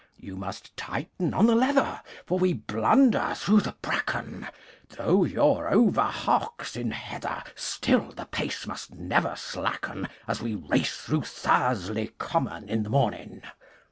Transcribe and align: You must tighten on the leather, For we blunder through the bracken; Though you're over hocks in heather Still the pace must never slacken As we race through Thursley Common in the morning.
You 0.17 0.35
must 0.35 0.75
tighten 0.75 1.31
on 1.35 1.45
the 1.45 1.53
leather, 1.53 2.01
For 2.25 2.39
we 2.39 2.53
blunder 2.53 3.33
through 3.37 3.59
the 3.59 3.75
bracken; 3.83 4.47
Though 4.89 5.25
you're 5.25 5.69
over 5.71 6.01
hocks 6.01 6.75
in 6.75 6.89
heather 6.89 7.43
Still 7.53 8.09
the 8.11 8.25
pace 8.25 8.65
must 8.65 8.95
never 8.95 9.35
slacken 9.35 10.07
As 10.27 10.41
we 10.41 10.55
race 10.55 10.97
through 11.01 11.25
Thursley 11.25 12.15
Common 12.17 12.67
in 12.67 12.81
the 12.81 12.89
morning. 12.89 13.43